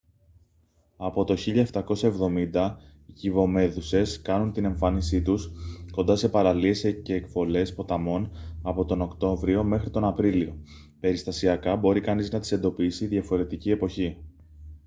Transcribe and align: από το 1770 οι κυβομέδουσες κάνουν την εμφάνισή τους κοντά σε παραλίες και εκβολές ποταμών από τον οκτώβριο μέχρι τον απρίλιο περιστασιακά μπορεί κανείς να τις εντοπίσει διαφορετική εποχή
από 0.97 1.23
το 1.23 1.35
1770 2.53 2.75
οι 3.05 3.13
κυβομέδουσες 3.13 4.21
κάνουν 4.21 4.51
την 4.51 4.65
εμφάνισή 4.65 5.21
τους 5.21 5.51
κοντά 5.91 6.15
σε 6.15 6.29
παραλίες 6.29 6.99
και 7.03 7.13
εκβολές 7.13 7.73
ποταμών 7.73 8.31
από 8.63 8.85
τον 8.85 9.01
οκτώβριο 9.01 9.63
μέχρι 9.63 9.89
τον 9.89 10.05
απρίλιο 10.05 10.57
περιστασιακά 10.99 11.75
μπορεί 11.75 12.01
κανείς 12.01 12.31
να 12.31 12.39
τις 12.39 12.51
εντοπίσει 12.51 13.05
διαφορετική 13.07 13.71
εποχή 13.71 14.17